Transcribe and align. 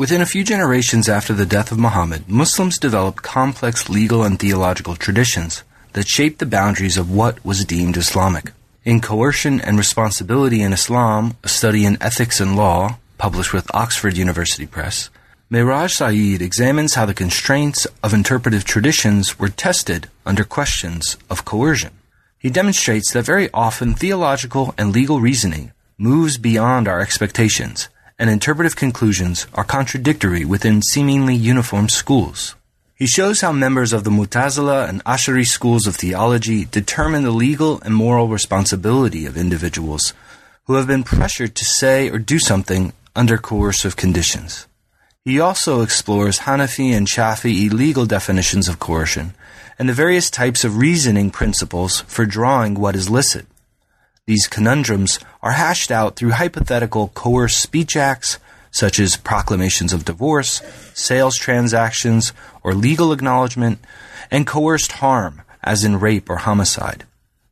Within 0.00 0.22
a 0.22 0.32
few 0.34 0.44
generations 0.44 1.10
after 1.10 1.34
the 1.34 1.44
death 1.44 1.70
of 1.70 1.78
Muhammad, 1.78 2.26
Muslims 2.26 2.78
developed 2.78 3.22
complex 3.22 3.90
legal 3.90 4.22
and 4.22 4.38
theological 4.38 4.96
traditions 4.96 5.62
that 5.92 6.08
shaped 6.08 6.38
the 6.38 6.46
boundaries 6.46 6.96
of 6.96 7.10
what 7.10 7.44
was 7.44 7.66
deemed 7.66 7.98
Islamic. 7.98 8.52
In 8.82 9.02
Coercion 9.02 9.60
and 9.60 9.76
Responsibility 9.76 10.62
in 10.62 10.72
Islam, 10.72 11.36
a 11.44 11.48
study 11.48 11.84
in 11.84 12.02
ethics 12.02 12.40
and 12.40 12.56
law, 12.56 12.96
published 13.18 13.52
with 13.52 13.74
Oxford 13.74 14.16
University 14.16 14.64
Press, 14.64 15.10
Mairaj 15.52 15.90
Syed 15.90 16.40
examines 16.40 16.94
how 16.94 17.04
the 17.04 17.12
constraints 17.12 17.86
of 18.02 18.14
interpretive 18.14 18.64
traditions 18.64 19.38
were 19.38 19.50
tested 19.50 20.08
under 20.24 20.44
questions 20.44 21.18
of 21.28 21.44
coercion. 21.44 21.92
He 22.38 22.48
demonstrates 22.48 23.12
that 23.12 23.26
very 23.26 23.50
often 23.52 23.92
theological 23.92 24.74
and 24.78 24.94
legal 24.94 25.20
reasoning 25.20 25.72
moves 25.98 26.38
beyond 26.38 26.88
our 26.88 27.00
expectations, 27.00 27.90
and 28.20 28.28
interpretive 28.28 28.76
conclusions 28.76 29.46
are 29.54 29.64
contradictory 29.64 30.44
within 30.44 30.82
seemingly 30.82 31.34
uniform 31.34 31.88
schools. 31.88 32.54
He 32.94 33.06
shows 33.06 33.40
how 33.40 33.50
members 33.50 33.94
of 33.94 34.04
the 34.04 34.10
Mutazila 34.10 34.86
and 34.86 35.02
Ash'ari 35.04 35.46
schools 35.46 35.86
of 35.86 35.96
theology 35.96 36.66
determine 36.66 37.22
the 37.22 37.30
legal 37.30 37.80
and 37.80 37.94
moral 37.94 38.28
responsibility 38.28 39.24
of 39.24 39.38
individuals 39.38 40.12
who 40.66 40.74
have 40.74 40.86
been 40.86 41.02
pressured 41.02 41.54
to 41.54 41.64
say 41.64 42.10
or 42.10 42.18
do 42.18 42.38
something 42.38 42.92
under 43.16 43.38
coercive 43.38 43.96
conditions. 43.96 44.66
He 45.24 45.40
also 45.40 45.80
explores 45.80 46.40
Hanafi 46.40 46.90
and 46.90 47.06
Shafi'i 47.06 47.72
legal 47.72 48.04
definitions 48.04 48.68
of 48.68 48.78
coercion 48.78 49.32
and 49.78 49.88
the 49.88 49.94
various 49.94 50.28
types 50.28 50.62
of 50.62 50.76
reasoning 50.76 51.30
principles 51.30 52.02
for 52.02 52.26
drawing 52.26 52.74
what 52.74 52.94
is 52.94 53.08
licit. 53.08 53.46
These 54.30 54.46
conundrums 54.46 55.18
are 55.42 55.58
hashed 55.58 55.90
out 55.90 56.14
through 56.14 56.38
hypothetical 56.38 57.08
coerced 57.08 57.60
speech 57.60 57.96
acts, 57.96 58.38
such 58.70 59.00
as 59.00 59.16
proclamations 59.16 59.92
of 59.92 60.04
divorce, 60.04 60.62
sales 60.94 61.34
transactions, 61.34 62.32
or 62.62 62.72
legal 62.72 63.10
acknowledgement, 63.10 63.80
and 64.30 64.46
coerced 64.46 64.92
harm, 65.02 65.42
as 65.64 65.82
in 65.82 65.98
rape 65.98 66.30
or 66.30 66.36
homicide. 66.36 67.02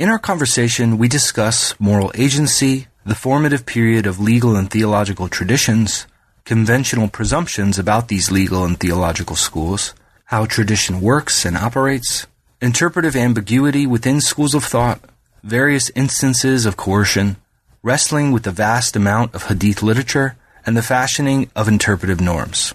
In 0.00 0.08
our 0.08 0.18
conversation, 0.18 0.98
we 0.98 1.06
discuss 1.06 1.78
moral 1.78 2.10
agency, 2.16 2.88
the 3.06 3.14
formative 3.14 3.66
period 3.66 4.04
of 4.04 4.18
legal 4.18 4.56
and 4.56 4.68
theological 4.68 5.28
traditions, 5.28 6.08
conventional 6.44 7.06
presumptions 7.06 7.78
about 7.78 8.08
these 8.08 8.32
legal 8.32 8.64
and 8.64 8.80
theological 8.80 9.36
schools, 9.36 9.94
how 10.24 10.44
tradition 10.44 11.00
works 11.00 11.44
and 11.44 11.56
operates, 11.56 12.26
interpretive 12.60 13.14
ambiguity 13.14 13.86
within 13.86 14.20
schools 14.20 14.54
of 14.54 14.64
thought, 14.64 14.98
various 15.44 15.90
instances 15.90 16.64
of 16.64 16.78
coercion, 16.78 17.36
wrestling 17.82 18.32
with 18.32 18.44
the 18.44 18.50
vast 18.50 18.96
amount 18.96 19.34
of 19.34 19.44
hadith 19.44 19.82
literature, 19.82 20.36
and 20.64 20.74
the 20.74 20.82
fashioning 20.82 21.50
of 21.54 21.68
interpretive 21.68 22.18
norms. 22.18 22.74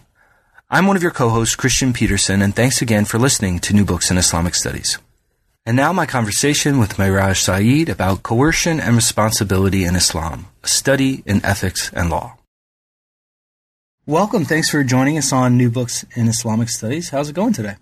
I'm 0.69 0.85
one 0.85 0.95
of 0.95 1.01
your 1.01 1.11
co-hosts, 1.11 1.55
Kristian 1.55 1.95
Petersen, 1.95 2.43
and 2.43 2.55
thanks 2.55 2.79
again 2.79 3.05
for 3.05 3.17
listening 3.17 3.57
to 3.59 3.73
New 3.73 3.85
Books 3.85 4.11
in 4.11 4.19
Islamic 4.19 4.53
Studies. 4.53 4.99
And 5.65 5.75
now 5.75 5.91
my 5.91 6.05
conversation 6.05 6.77
with 6.77 6.97
Mairaj 6.97 7.37
Syed 7.37 7.89
about 7.89 8.21
coercion 8.21 8.79
and 8.79 8.95
responsibility 8.95 9.83
in 9.83 9.95
Islam, 9.95 10.45
a 10.63 10.67
study 10.67 11.23
in 11.25 11.43
ethics 11.43 11.91
and 11.91 12.11
law. 12.11 12.37
Welcome. 14.05 14.45
Thanks 14.45 14.69
for 14.69 14.83
joining 14.83 15.17
us 15.17 15.33
on 15.33 15.57
New 15.57 15.71
Books 15.71 16.05
in 16.15 16.27
Islamic 16.27 16.69
Studies. 16.69 17.09
How's 17.09 17.29
it 17.29 17.35
going 17.35 17.53
today? 17.53 17.77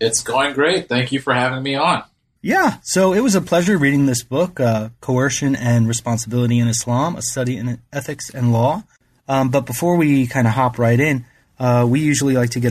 It's 0.00 0.22
going 0.22 0.54
great. 0.54 0.88
Thank 0.88 1.10
you 1.10 1.20
for 1.20 1.34
having 1.34 1.64
me 1.64 1.74
on. 1.74 2.04
Yeah, 2.42 2.78
so 2.82 3.12
it 3.12 3.20
was 3.20 3.34
a 3.34 3.42
pleasure 3.42 3.76
reading 3.76 4.06
this 4.06 4.22
book, 4.22 4.60
uh, 4.60 4.88
Coercion 5.02 5.54
and 5.54 5.86
Responsibility 5.86 6.58
in 6.58 6.68
Islam, 6.68 7.14
a 7.16 7.20
study 7.20 7.58
in 7.58 7.82
ethics 7.92 8.30
and 8.30 8.50
law. 8.50 8.84
Um, 9.28 9.50
but 9.50 9.66
before 9.66 9.96
we 9.96 10.26
kind 10.26 10.46
of 10.46 10.54
hop 10.54 10.78
right 10.78 10.98
in, 10.98 11.26
uh, 11.58 11.86
we 11.86 12.00
usually 12.00 12.32
like 12.32 12.48
to 12.50 12.60
get 12.60 12.68